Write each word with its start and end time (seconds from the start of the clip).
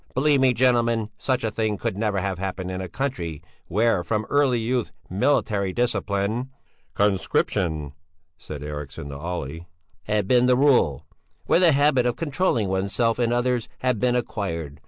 Believe 0.15 0.39
me, 0.39 0.51
gentlemen, 0.55 1.11
such 1.19 1.43
a 1.43 1.51
thing 1.51 1.77
could 1.77 1.95
never 1.95 2.17
have 2.21 2.39
happened 2.39 2.71
in 2.71 2.81
a 2.81 2.89
country 2.89 3.43
where 3.67 4.03
from 4.03 4.25
early 4.31 4.57
youth 4.57 4.91
military 5.11 5.73
discipline...." 5.73 6.49
"Conscription," 6.95 7.93
said 8.35 8.63
Eriksson 8.63 9.09
to 9.09 9.17
Olle."... 9.19 9.67
had 10.15 10.27
been 10.27 10.47
the 10.47 10.57
rule; 10.57 11.05
where 11.45 11.59
the 11.59 11.73
habit 11.73 12.07
of 12.07 12.15
controlling 12.15 12.67
oneself 12.67 13.19
and 13.19 13.31
others 13.31 13.69
had 13.81 13.99
been 13.99 14.15
acquired! 14.15 14.79